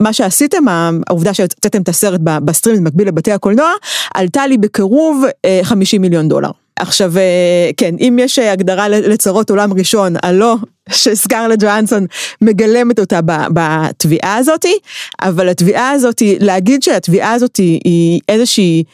[0.00, 0.64] מה שעשיתם,
[1.06, 3.72] העובדה שהוצאתם את הסרט בסטרימינג במקביל לבתי הקולנוע,
[4.14, 5.24] עלתה לי בקירוב
[5.62, 6.50] 50 אה, מיליון דולר.
[6.76, 10.56] עכשיו, אה, כן, אם יש הגדרה לצרות עולם ראשון, הרי
[10.90, 12.06] שסקרלט ג'ואנסון
[12.40, 13.20] מגלמת אותה
[13.52, 14.74] בתביעה הזאתי,
[15.20, 18.84] אבל התביעה הזאתי, להגיד שהתביעה הזאתי היא איזושהי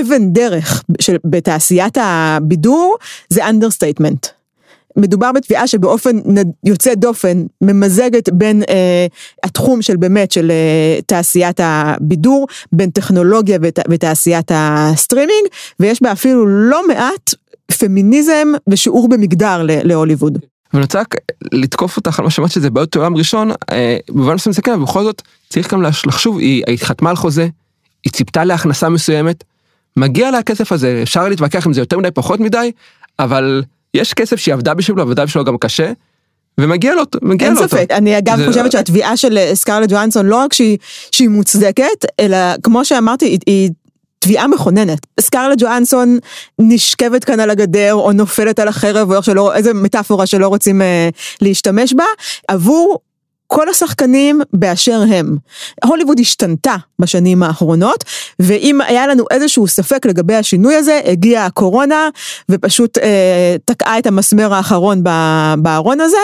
[0.00, 2.96] אבן דרך של, בתעשיית הבידור,
[3.28, 4.26] זה understatement.
[4.96, 6.18] מדובר בתביעה שבאופן
[6.64, 9.06] יוצא דופן ממזגת בין אה,
[9.42, 15.46] התחום של באמת של אה, תעשיית הבידור, בין טכנולוגיה ות, ותעשיית הסטרימינג,
[15.80, 17.34] ויש בה אפילו לא מעט
[17.78, 20.38] פמיניזם ושיעור במגדר להוליווד.
[20.74, 21.14] אני רוצה רק
[21.52, 24.82] לתקוף אותך על מה שאמרת שזה בעיות עולם ראשון, אה, במובן מסוים זה כן, אבל
[24.82, 27.48] בכל זאת צריך גם לחשוב, היא, היא חתמה על חוזה,
[28.04, 29.44] היא ציפתה להכנסה מסוימת,
[29.96, 32.72] מגיע לה הכסף הזה, אפשר להתווכח אם זה יותר מדי פחות מדי,
[33.18, 33.62] אבל
[33.94, 35.92] יש כסף שהיא עבדה בשבילו, עבדה בשבילו גם קשה,
[36.60, 37.76] ומגיע לו, מגיע לו אותו.
[37.76, 38.46] אין ספק, אני אגב זה...
[38.46, 40.78] חושבת שהתביעה של אה, סקארלט ג'ואנסון לא רק שהיא,
[41.10, 43.70] שהיא מוצדקת, אלא כמו שאמרתי, היא, היא
[44.24, 45.06] תביעה מכוננת.
[45.20, 46.18] סקארלט ג'ואנסון
[46.58, 51.08] נשכבת כאן על הגדר או נופלת על החרב או שלא, איזה מטאפורה שלא רוצים אה,
[51.40, 52.04] להשתמש בה,
[52.48, 52.98] עבור
[53.46, 55.36] כל השחקנים באשר הם.
[55.84, 58.04] הוליווד השתנתה בשנים האחרונות,
[58.38, 62.08] ואם היה לנו איזשהו ספק לגבי השינוי הזה, הגיעה הקורונה
[62.48, 65.02] ופשוט אה, תקעה את המסמר האחרון
[65.58, 66.16] בארון הזה,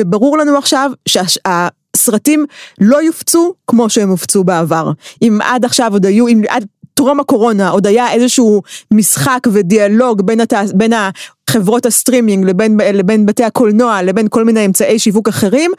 [0.00, 2.46] וברור לנו עכשיו שהסרטים
[2.80, 4.92] לא יופצו כמו שהם הופצו בעבר.
[5.22, 6.64] אם עד עכשיו עוד היו, אם עד
[6.98, 10.52] טרום הקורונה עוד היה איזשהו משחק ודיאלוג בין, הת...
[10.74, 10.92] בין
[11.50, 15.70] חברות הסטרימינג לבין, לבין בתי הקולנוע לבין כל מיני אמצעי שיווק אחרים,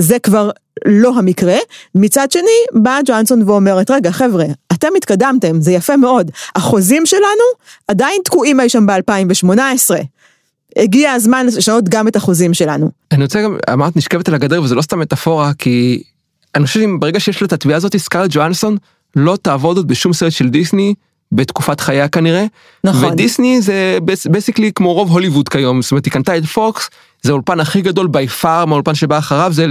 [0.00, 0.50] זה כבר
[0.86, 1.56] לא המקרה.
[1.94, 7.44] מצד שני, באה ג'ואנסון ואומרת, רגע חבר'ה, אתם התקדמתם, זה יפה מאוד, החוזים שלנו
[7.88, 9.94] עדיין תקועים אי שם ב-2018.
[10.76, 12.90] הגיע הזמן לשנות גם את החוזים שלנו.
[13.12, 16.02] אני רוצה גם, אמרת נשכבת על הגדר וזה לא סתם מטאפורה, כי
[16.54, 18.76] אני חושב שברגע שיש לה את התביעה הזאת, סקארלט ג'ואנסון
[19.16, 20.94] לא תעבוד עוד בשום סרט של דיסני
[21.32, 22.44] בתקופת חייה כנראה.
[22.84, 23.04] נכון.
[23.04, 26.90] ודיסני זה בסיסיקלי כמו רוב הוליווד כיום, זאת אומרת היא קנתה את פוקס,
[27.22, 29.66] זה האולפן הכי גדול בי פאר מהאולפן שבא אחריו, זה,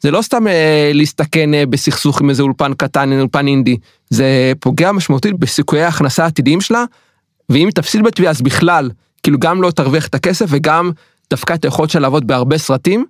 [0.00, 3.76] זה לא סתם אה, להסתכן אה, בסכסוך עם איזה אולפן קטן, אולפן אינדי,
[4.10, 6.84] זה פוגע משמעותית בסיכויי ההכנסה העתידיים שלה,
[7.48, 8.90] ואם היא תפסיד בתביעה אז בכלל,
[9.22, 10.90] כאילו גם לא תרוויח את הכסף וגם
[11.30, 13.04] דווקא את היכולת שלה לעבוד בהרבה סרטים.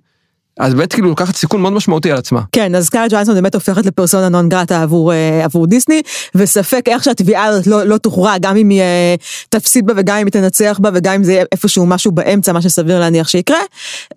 [0.59, 2.41] אז באמת כאילו לוקחת סיכון מאוד משמעותי על עצמה.
[2.51, 6.01] כן, אז סקארט ג'ואנסון באמת הופכת לפרסונה נון גרטה עבור, uh, עבור דיסני,
[6.35, 10.25] וספק איך שהתביעה הזאת לא, לא תוכרע, גם אם היא uh, תפסיד בה וגם אם
[10.25, 13.57] היא תנצח בה וגם אם זה יהיה איפשהו משהו באמצע, מה שסביר להניח שיקרה.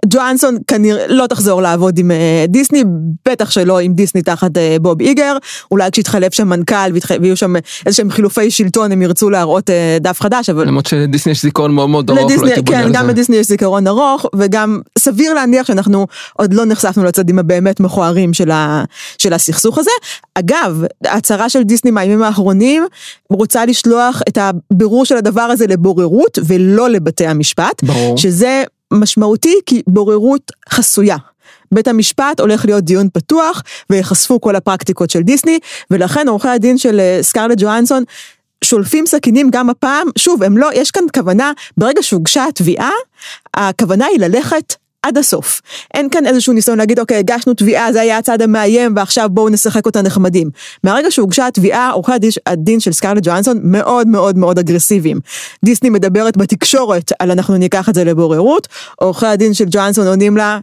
[0.06, 2.84] ג'ואנסון כנראה לא תחזור לעבוד עם uh, דיסני,
[3.28, 5.36] בטח שלא עם דיסני תחת בוב איגר,
[5.70, 7.54] אולי כשיתחלף שם מנכ"ל ויהיו שם
[7.86, 9.70] איזה שהם חילופי שלטון הם ירצו להראות
[10.00, 10.66] דף חדש, אבל...
[10.66, 13.86] למרות שלדיסני יש זיכרון מאוד מאוד ארוך, לא לדיסני, לא כן, גם לדיסני יש זיכרון
[13.86, 18.84] ארוך, וגם סביר להניח שאנחנו עוד לא נחשפנו לצדדים הבאמת מכוערים של, ה,
[19.18, 19.90] של הסכסוך הזה.
[20.34, 22.86] אגב, ההצהרה של דיסני מהימים האחרונים
[23.30, 27.84] רוצה לשלוח את הבירור של הדבר הזה לבוררות ולא לבתי המשפט.
[27.84, 28.18] ברור.
[28.18, 31.16] שזה משמעותי כי בוררות חסויה.
[31.72, 35.58] בית המשפט הולך להיות דיון פתוח ויחשפו כל הפרקטיקות של דיסני
[35.90, 38.04] ולכן עורכי הדין של אה, סקארלט ג'ואנסון
[38.64, 42.90] שולפים סכינים גם הפעם, שוב, הם לא, יש כאן כוונה, ברגע שהוגשה התביעה,
[43.54, 44.74] הכוונה היא ללכת
[45.06, 45.60] עד הסוף.
[45.94, 49.86] אין כאן איזשהו ניסיון להגיד, אוקיי, הגשנו תביעה, זה היה הצד המאיים, ועכשיו בואו נשחק
[49.86, 50.50] אותה נחמדים.
[50.84, 52.12] מהרגע שהוגשה התביעה, עורכי
[52.46, 55.20] הדין של סקארלט ג'ואנסון מאוד מאוד מאוד אגרסיביים.
[55.64, 60.58] דיסני מדברת בתקשורת על אנחנו ניקח את זה לבוררות, עורכי הדין של ג'ואנסון עונים לה,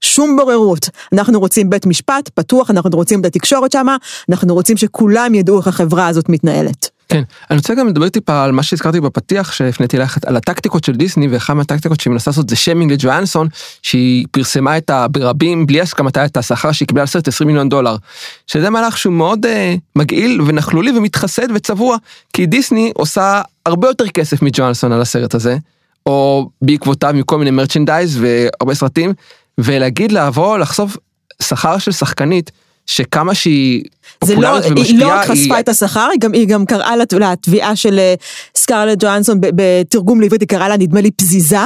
[0.00, 0.88] שום בוררות.
[1.12, 3.96] אנחנו רוצים בית משפט פתוח, אנחנו רוצים את התקשורת שמה,
[4.28, 6.90] אנחנו רוצים שכולם ידעו איך החברה הזאת מתנהלת.
[7.08, 10.92] כן, אני רוצה גם לדבר טיפה על מה שהזכרתי בפתיח שהפניתי לך על הטקטיקות של
[10.92, 13.48] דיסני ואחת מהטקטיקות שהיא מנסה לעשות זה שיימינג לג'ואנסון
[13.82, 17.96] שהיא פרסמה את ברבים בלי הסכמתה את השכר שהיא קיבלה על סרט 20 מיליון דולר.
[18.46, 19.48] שזה מהלך שהוא מאוד uh,
[19.96, 21.96] מגעיל ונכלולי ומתחסד וצבוע
[22.32, 25.56] כי דיסני עושה הרבה יותר כסף מג'ואנסון על הסרט הזה
[26.06, 29.12] או בעקבותיו מכל מיני מרצ'נדייז והרבה סרטים
[29.58, 30.96] ולהגיד לעבור לחשוף
[31.42, 32.50] שכר של שחקנית
[32.86, 33.84] שכמה שהיא
[34.18, 35.60] פופולרית לא, ומשפיעה, היא לא רק חשפה היא...
[35.60, 38.14] את השכר, היא גם, היא גם קראה לתביעה של אה,
[38.56, 41.58] סקארלט ג'ואנסון בתרגום לעברית, היא קראה לה נדמה לי פזיזה.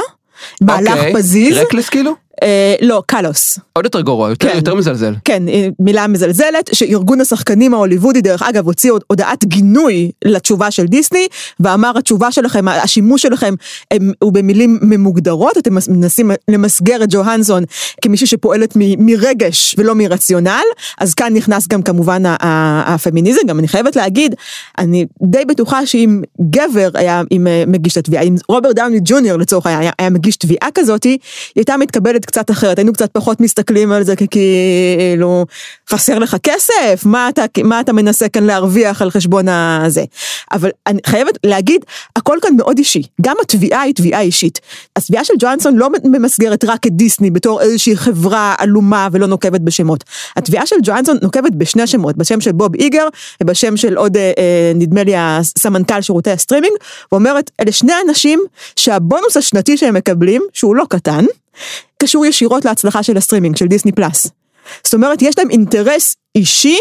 [0.61, 1.57] מהלך אוקיי, פזיז.
[1.57, 2.15] רקלס כאילו?
[2.43, 3.59] אה, לא, קלוס.
[3.73, 4.57] עוד יותר גרוע, יותר, כן.
[4.57, 5.15] יותר מזלזל.
[5.25, 11.27] כן, אה, מילה מזלזלת, שארגון השחקנים ההוליוודי דרך אגב הוציא הודעת גינוי לתשובה של דיסני,
[11.61, 13.55] ואמר התשובה שלכם, השימוש שלכם
[13.91, 17.65] הם, הוא במילים ממוגדרות, אתם מנסים למסגר את ג'והנסון
[18.03, 20.63] כמישהי שפועלת מ, מרגש ולא מרציונל,
[20.99, 24.35] אז כאן נכנס גם כמובן הפמיניזם, גם אני חייבת להגיד,
[24.79, 29.39] אני די בטוחה שאם גבר היה אם אה, מגיש את התביעה, אם רוברט דאוני ג'וניור
[29.39, 31.19] לצורך היה, היה מגיש תביעה כזאתי, היא
[31.57, 35.47] הייתה מתקבלת קצת אחרת, היינו קצת פחות מסתכלים על זה כאילו
[35.91, 40.05] חסר לך כסף, מה אתה, מה אתה מנסה כאן להרוויח על חשבון הזה.
[40.53, 41.85] אבל אני חייבת להגיד,
[42.17, 44.61] הכל כאן מאוד אישי, גם התביעה היא תביעה אישית.
[44.97, 50.05] התביעה של ג'ואנסון לא ממסגרת רק את דיסני בתור איזושהי חברה עלומה ולא נוקבת בשמות.
[50.37, 53.09] התביעה של ג'ואנסון נוקבת בשני השמות, בשם של בוב איגר
[53.43, 56.75] ובשם של עוד אה, נדמה לי הסמנכ"ל שירותי הסטרימינג,
[57.13, 58.41] ואומרת אלה שני אנשים
[58.77, 61.25] שהבונוס השנתי שהם מקבלים, שהוא לא קטן,
[62.03, 64.42] קשור ישירות להצלחה של הסטרימינג, של דיסני פלאס.
[64.85, 66.79] זאת אומרת, יש להם אינטרס אישי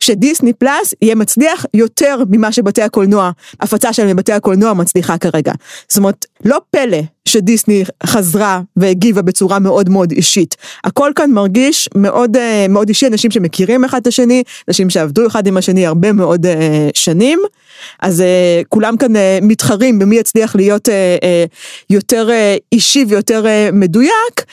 [0.00, 5.52] שדיסני פלאס יהיה מצליח יותר ממה שבתי הקולנוע, הפצה שלהם בבתי הקולנוע מצליחה כרגע.
[5.88, 10.56] זאת אומרת, לא פלא שדיסני חזרה והגיבה בצורה מאוד מאוד אישית.
[10.84, 15.46] הכל כאן מרגיש מאוד אה, מאוד אישי, אנשים שמכירים אחד את השני, אנשים שעבדו אחד
[15.46, 17.38] עם השני הרבה מאוד אה, שנים,
[18.00, 19.12] אז אה, כולם כאן
[19.42, 20.88] מתחרים במי יצליח להיות
[21.90, 22.28] יותר
[22.72, 24.44] אישי ויותר מדויק.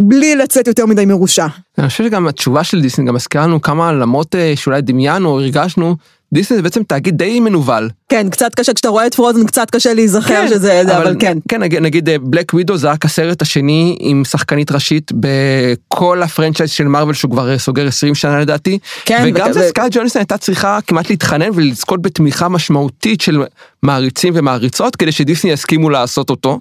[0.00, 1.46] בלי לצאת יותר מדי מרושע.
[1.78, 5.96] אני חושב שגם התשובה של דיסני גם מזכירה לנו כמה למרות שאולי דמיינו או הרגשנו,
[6.32, 7.90] דיסני זה בעצם תאגיד די מנוול.
[8.08, 11.38] כן, קצת קשה, כשאתה רואה את Frozen קצת קשה להיזכר כן, שזה, אבל, אבל כן.
[11.48, 16.70] כן, נגיד, נגיד Black Widow זה רק הסרט השני עם שחקנית ראשית בכל ה franchise
[16.70, 18.78] של מארוול שהוא כבר סוגר 20 שנה לדעתי.
[19.04, 19.24] כן.
[19.26, 23.42] וגם זה סקארלט ג'ואנסון הייתה צריכה כמעט להתחנן ולזכות בתמיכה משמעותית של
[23.82, 26.60] מעריצים ומעריצות כדי שדיסני יסכימו לעשות אותו.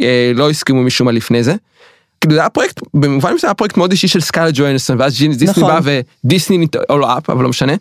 [0.00, 1.54] אה, לא הסכימו משום מה לפני זה.
[2.26, 5.62] כאילו זה היה פרויקט, במובן מסוים היה פרויקט מאוד אישי של סקארלט ג'ואנסון, ואז דיסני
[5.62, 5.64] נכון.
[5.64, 5.80] בא
[6.24, 7.72] ודיסני או לא אפ, אבל לא משנה.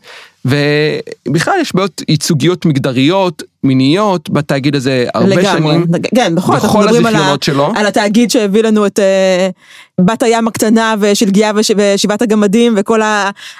[0.46, 5.74] ובכלל יש בעיות ייצוגיות מגדריות, מיניות, בתאגיד הזה הרבה לגמרי.
[5.74, 5.86] שנים.
[6.16, 7.74] כן, בכל, בכל הזיכיונות שלו.
[7.76, 13.02] על התאגיד שהביא לנו את אה, בת הים הקטנה ושלגיה וש, ושבעת הגמדים וכל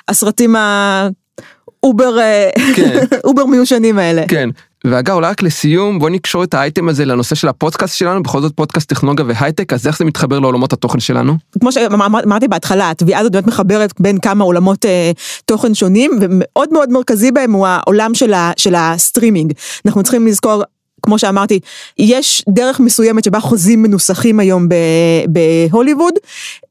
[0.08, 2.98] הסרטים ה over, אה, כן.
[3.24, 4.24] over מיושנים האלה.
[4.28, 4.50] כן,
[4.92, 8.54] ואגב אולי רק לסיום בוא נקשור את האייטם הזה לנושא של הפודקאסט שלנו בכל זאת
[8.56, 11.38] פודקאסט טכנולוגיה והייטק אז איך זה מתחבר לעולמות התוכן שלנו?
[11.60, 15.12] כמו שאמרתי בהתחלה התביעה הזאת באמת מחברת בין כמה עולמות אה,
[15.46, 19.54] תוכן שונים ומאוד מאוד מרכזי בהם הוא העולם של, ה, של הסטרימינג
[19.86, 20.64] אנחנו צריכים לזכור
[21.06, 21.60] כמו שאמרתי,
[21.98, 24.68] יש דרך מסוימת שבה חוזים מנוסחים היום
[25.28, 26.14] בהוליווד,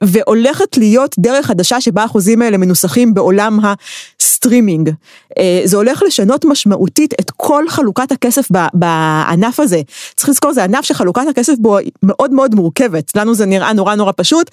[0.04, 3.58] והולכת להיות דרך חדשה שבה החוזים האלה מנוסחים בעולם
[4.44, 4.90] הסטרימינג.
[5.38, 9.80] אה, זה הולך לשנות משמעותית את כל חלוקת הכסף בענף הזה.
[10.16, 13.16] צריך לזכור, זה ענף שחלוקת הכסף בו מאוד מאוד מורכבת.
[13.16, 14.50] לנו זה נראה נורא נורא פשוט.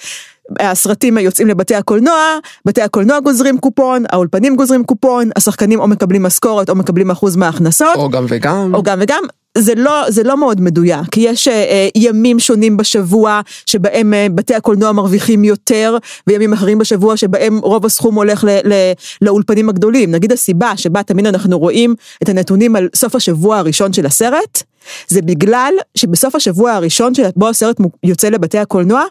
[0.59, 2.17] הסרטים יוצאים לבתי הקולנוע,
[2.65, 7.95] בתי הקולנוע גוזרים קופון, האולפנים גוזרים קופון, השחקנים או מקבלים משכורת או מקבלים אחוז מההכנסות.
[7.95, 8.75] או גם וגם.
[8.75, 9.23] או גם וגם.
[9.57, 14.55] זה לא, זה לא מאוד מדויק, כי יש אה, ימים שונים בשבוע שבהם אה, בתי
[14.55, 18.73] הקולנוע מרוויחים יותר, וימים אחרים בשבוע שבהם רוב הסכום הולך ל, ל,
[19.21, 20.11] לאולפנים הגדולים.
[20.11, 24.63] נגיד הסיבה שבה תמיד אנחנו רואים את הנתונים על סוף השבוע הראשון של הסרט,
[25.07, 29.03] זה בגלל שבסוף השבוע הראשון שבו הסרט יוצא לבתי הקולנוע,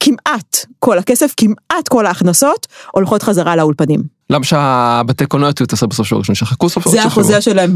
[0.00, 4.14] כמעט כל הכסף, כמעט כל ההכנסות הולכות חזרה לאולפנים.
[4.30, 6.94] למה שהבתי קולנוע יוציאו את הסרט בסוף שבוע ראשון, שחכו סוף שבוע.
[6.94, 7.74] זה החוזה שלהם,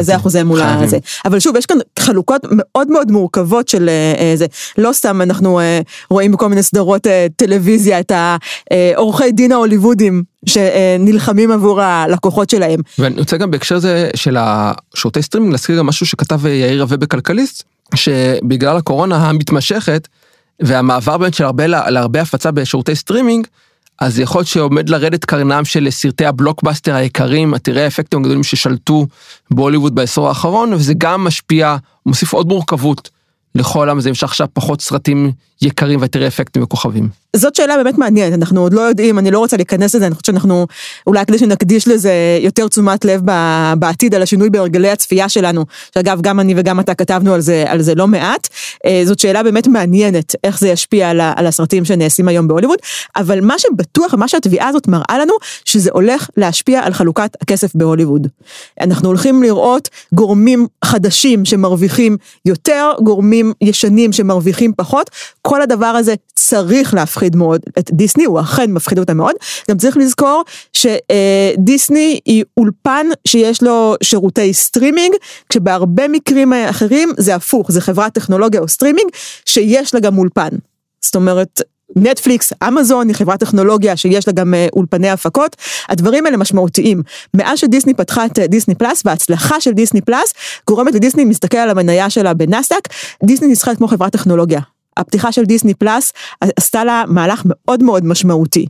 [0.00, 0.98] זה החוזה מול הזה.
[1.24, 4.46] אבל שוב, יש כאן חלוקות מאוד מאוד מורכבות של אה, זה.
[4.78, 5.80] לא סתם אנחנו אה,
[6.10, 8.12] רואים בכל מיני סדרות אה, טלוויזיה את
[8.70, 12.80] העורכי דין ההוליוודים שנלחמים עבור הלקוחות שלהם.
[12.98, 17.62] ואני רוצה גם בהקשר זה של השירותי סטרימינג להזכיר גם משהו שכתב יאיר רווה בכלכליסט,
[17.94, 20.08] שבגלל הקורונה המתמשכת
[20.60, 23.46] והמעבר באמת של הרבה להרבה הפצה בשירותי סטרימינג,
[24.00, 29.06] אז יכול להיות שעומד לרדת קרנם של סרטי הבלוקבאסטר היקרים, עתירי האפקטים הגדולים ששלטו
[29.50, 33.10] בהוליווד בעשור האחרון, וזה גם משפיע, מוסיף עוד מורכבות
[33.54, 37.08] לכל העולם הזה, יש עכשיו פחות סרטים יקרים ועתירי אפקטים וכוכבים.
[37.36, 40.24] זאת שאלה באמת מעניינת, אנחנו עוד לא יודעים, אני לא רוצה להיכנס לזה, אני חושבת
[40.24, 40.66] שאנחנו,
[41.06, 43.20] אולי כדי שנקדיש לזה יותר תשומת לב
[43.78, 47.82] בעתיד על השינוי בהרגלי הצפייה שלנו, שאגב גם אני וגם אתה כתבנו על זה, על
[47.82, 48.48] זה לא מעט,
[48.86, 52.78] אה, זאת שאלה באמת מעניינת, איך זה ישפיע על, על הסרטים שנעשים היום בהוליווד,
[53.16, 55.32] אבל מה שבטוח, מה שהתביעה הזאת מראה לנו,
[55.64, 58.26] שזה הולך להשפיע על חלוקת הכסף בהוליווד.
[58.80, 65.10] אנחנו הולכים לראות גורמים חדשים שמרוויחים יותר, גורמים ישנים שמרוויחים פחות,
[65.48, 69.34] כל הדבר הזה צריך להפחיד מאוד את דיסני, הוא אכן מפחיד אותה מאוד.
[69.70, 75.14] גם צריך לזכור שדיסני היא אולפן שיש לו שירותי סטרימינג,
[75.48, 79.10] כשבהרבה מקרים אחרים זה הפוך, זה חברת טכנולוגיה או סטרימינג
[79.44, 80.48] שיש לה גם אולפן.
[81.00, 81.60] זאת אומרת,
[81.96, 85.56] נטפליקס, אמזון היא חברת טכנולוגיה שיש לה גם אולפני הפקות,
[85.88, 87.02] הדברים האלה משמעותיים.
[87.34, 90.34] מאז שדיסני פתחה את דיסני פלאס וההצלחה של דיסני פלאס
[90.66, 92.88] גורמת לדיסני להסתכל על המניה שלה בנסדק,
[93.24, 94.60] דיסני נסחרת כמו חברת טכנולוגיה.
[94.98, 96.12] הפתיחה של דיסני פלאס
[96.56, 98.66] עשתה לה מהלך מאוד מאוד משמעותי.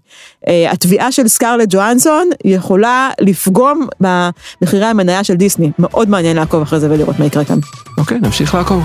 [0.49, 5.71] אה, התביעה של סקארלט ג'ואנסון יכולה לפגום במחירי המניה של דיסני.
[5.79, 7.59] מאוד מעניין לעקוב אחרי זה ולראות מה יקרה כאן.
[7.99, 8.85] אוקיי, אוקיי, נמשיך לעקוב.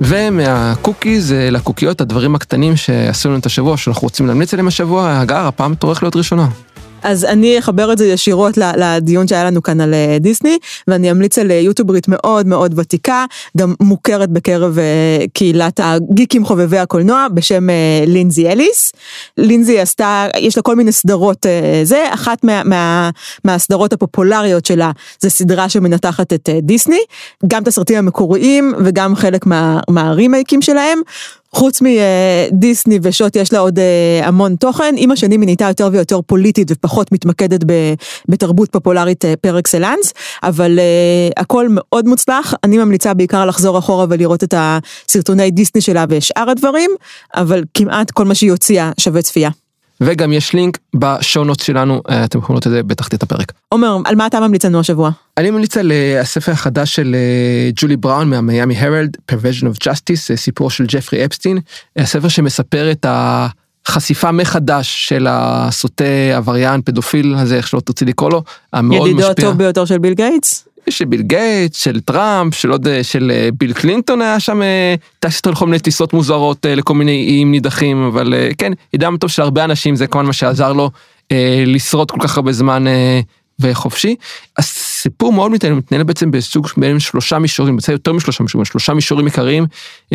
[0.00, 5.46] ומה cookies אה, לקוקיות, הדברים הקטנים שעשינו את השבוע, שאנחנו רוצים להמליץ עליהם השבוע, הגר,
[5.46, 6.48] הפעם הולך להיות ראשונה.
[7.04, 11.38] אז אני אחבר את זה ישירות לדיון שהיה לנו כאן על אה, דיסני, ואני אמליץ
[11.38, 13.24] על אה, יוטוברית מאוד מאוד ותיקה,
[13.56, 17.66] גם מוכרת בקרב אה, קהילת הגיקים חובבי הקולנוע, בשם
[18.06, 18.92] לינזי אליס.
[19.38, 21.46] לינזי עשתה, יש לה כל מיני סדרות
[21.82, 23.10] זה, אחת מה, מה,
[23.44, 24.90] מהסדרות הפופולריות שלה
[25.20, 27.00] זה סדרה שמנתחת את דיסני,
[27.46, 31.00] גם את הסרטים המקוריים וגם חלק מה, מהרימייקים שלהם.
[31.54, 36.20] חוץ מדיסני ושוט יש לה עוד אה, המון תוכן, עם השנים היא נהייתה יותר ויותר
[36.26, 37.60] פוליטית ופחות מתמקדת
[38.28, 40.12] בתרבות פופולרית אה, פר אקסלנס,
[40.42, 46.04] אבל אה, הכל מאוד מוצלח, אני ממליצה בעיקר לחזור אחורה ולראות את הסרטוני דיסני שלה
[46.08, 46.90] ושאר הדברים,
[47.34, 49.50] אבל כמעט כל מה שהיא הוציאה שווה צפייה.
[50.00, 53.52] וגם יש לינק בשונות שלנו, אה, אתם יכולים לראות את זה בתחתית הפרק.
[53.68, 55.10] עומר, על מה אתה ממליץ לנו השבוע?
[55.38, 60.36] אני ממליץ על אה, הספר החדש של אה, ג'ולי בראון מהמיאמי הרלד, Perversion of Justice,
[60.36, 61.58] סיפור של ג'פרי אפסטין,
[61.96, 66.04] הספר שמספר את החשיפה מחדש של הסוטה
[66.36, 69.24] עבריין פדופיל הזה, איך שלא תרצי לקרוא לו, המאוד משפיע.
[69.24, 70.68] ידידו הטוב ביותר של ביל גייטס?
[70.90, 75.36] של ביל גייט, של טראמפ, של עוד, של אה, ביל קלינטון היה שם, אה, טס
[75.36, 79.42] איתו לכל מיני טיסות מוזרות אה, לכל מיני איים נידחים, אבל כן, ידידם הטוב של
[79.42, 80.90] הרבה אנשים, זה כמובן מה שעזר לו
[81.66, 82.84] לשרוד כל כך הרבה זמן
[83.58, 84.16] וחופשי.
[84.58, 89.26] הסיפור מאוד מתנהל, מתנהל בעצם בסוג בין שלושה מישורים, בעצם יותר משלושה מישורים, שלושה מישורים
[89.26, 89.66] עיקריים.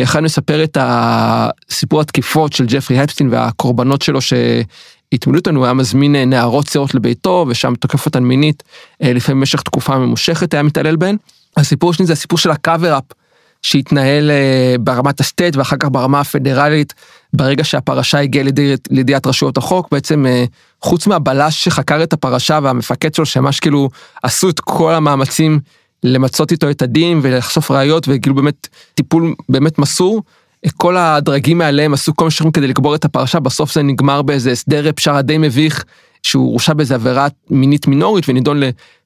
[0.02, 4.20] אחד מספר את הסיפור התקיפות של ג'פרי אפסטין והקורבנות שלו
[5.12, 8.62] התמודדות הוא היה מזמין אה, נערות צעירות לביתו ושם תוקף אותן מינית
[9.02, 11.16] אה, לפעמים במשך תקופה ממושכת היה מתעלל בהן.
[11.56, 13.04] הסיפור השני זה הסיפור של הקאבר אפ
[13.62, 16.94] שהתנהל אה, ברמת הסטייט ואחר כך ברמה הפדרלית
[17.32, 18.44] ברגע שהפרשה הגיעה
[18.90, 20.26] לידיעת רשויות החוק בעצם
[20.82, 23.90] חוץ מהבלש שחקר את הפרשה והמפקד שלו שממש כאילו
[24.22, 25.60] עשו את כל המאמצים
[26.02, 30.22] למצות איתו את הדין ולחשוף ראיות וכאילו באמת טיפול באמת מסור.
[30.76, 34.50] כל הדרגים מעליהם עשו כל מה שהם כדי לקבור את הפרשה, בסוף זה נגמר באיזה
[34.50, 35.84] הסדר פשרה די מביך,
[36.22, 38.60] שהוא הורשע באיזה עבירה מינית מינורית ונידון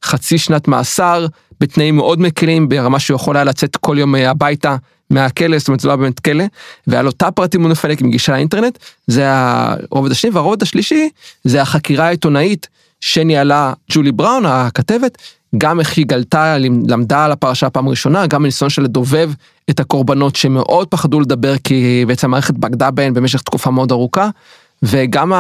[0.05, 1.27] לחצי שנת מאסר,
[1.61, 4.77] בתנאים מאוד מקלים, ברמה שהוא יכול היה לצאת כל יום הביתה
[5.11, 6.45] מהכלא, זאת אומרת זה לא היה באמת כלא,
[6.87, 11.09] ועל אותה פרטים הוא נפלק עם גישה לאינטרנט, זה הרובד השני, והרובד השלישי
[11.45, 12.69] זה החקירה העיתונאית
[13.01, 15.19] שניהלה ג'ולי בראון, הכתבת,
[15.59, 19.31] גם איך היא גלתה, למדה על הפרשה הפעם הראשונה, גם בניסיון של לדובב
[19.71, 24.31] את הקורבנות שמאוד פחדו לדבר כי בעצם המערכת בגדה בהן במשך תקופה מאוד ארוכה.
[24.83, 25.33] וגם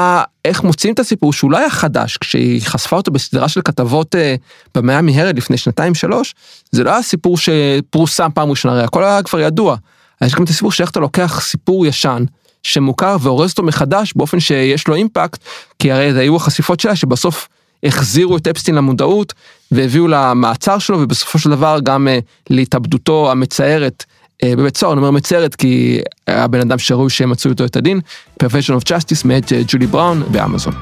[0.44, 4.34] איך מוצאים את הסיפור שהוא לא היה חדש, כשהיא חשפה אותו בסדרה של כתבות אה,
[4.74, 6.34] במאה מהרד לפני שנתיים שלוש,
[6.70, 9.76] זה לא היה סיפור שפורסם פעם ראשונה, הרי הכל היה כבר ידוע.
[10.22, 12.24] יש גם את הסיפור שאיך אתה לוקח סיפור ישן,
[12.62, 15.40] שמוכר והורס אותו מחדש באופן שיש לו אימפקט,
[15.78, 17.48] כי הרי זה היו החשיפות שלה שבסוף
[17.84, 19.32] החזירו את אפסטין למודעות
[19.70, 24.04] והביאו למעצר שלו ובסופו של דבר גם אה, להתאבדותו המצערת
[24.42, 28.00] אה, בבית סוהר, אני אומר מצערת כי היה בן אדם שראוי שימצו איתו את הדין,
[28.42, 30.74] Perversion of Justice מאת אה, ג'ולי בראון באמזון.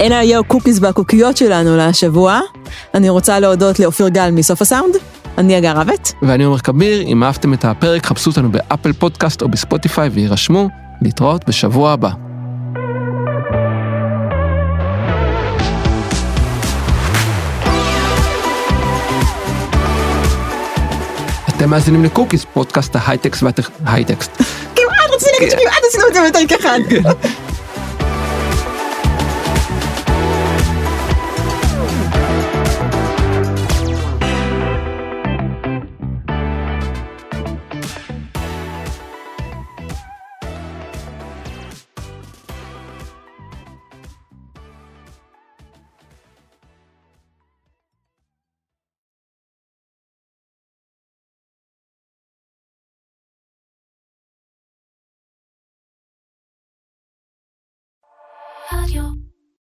[0.00, 2.40] אלה היו הקוקיס והקוקיות שלנו להשבוע.
[2.94, 4.94] אני רוצה להודות לאופיר גל מסוף הסאונד.
[5.38, 6.12] אני אגר רבת.
[6.22, 10.68] ואני עומר כביר, אם אהבתם את הפרק, חפשו אותנו באפל פודקאסט או בספוטיפיי והירשמו.
[11.02, 12.10] להתראות בשבוע הבא.
[21.48, 23.70] אתם מאזינים לקוקיס, פודקאסט ההייטקס והטכ...
[23.86, 24.36] הייטקסט.
[24.76, 26.78] כמעט רציתי להגיד שכמעט עשינו את זה בפרק אחד.